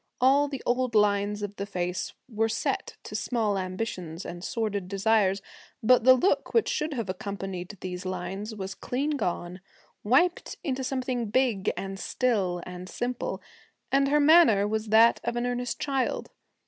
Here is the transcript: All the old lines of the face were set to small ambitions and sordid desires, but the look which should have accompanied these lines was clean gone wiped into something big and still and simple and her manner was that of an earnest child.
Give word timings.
All 0.19 0.47
the 0.47 0.63
old 0.65 0.95
lines 0.95 1.43
of 1.43 1.57
the 1.57 1.65
face 1.67 2.13
were 2.27 2.49
set 2.49 2.97
to 3.03 3.13
small 3.15 3.55
ambitions 3.55 4.25
and 4.25 4.43
sordid 4.43 4.87
desires, 4.87 5.43
but 5.83 6.05
the 6.05 6.15
look 6.15 6.55
which 6.55 6.69
should 6.69 6.95
have 6.95 7.07
accompanied 7.07 7.77
these 7.81 8.03
lines 8.03 8.55
was 8.55 8.73
clean 8.73 9.11
gone 9.11 9.61
wiped 10.03 10.57
into 10.63 10.83
something 10.83 11.27
big 11.29 11.71
and 11.77 11.99
still 11.99 12.63
and 12.65 12.89
simple 12.89 13.43
and 13.91 14.07
her 14.07 14.19
manner 14.19 14.67
was 14.67 14.87
that 14.87 15.21
of 15.23 15.35
an 15.35 15.45
earnest 15.45 15.79
child. 15.79 16.31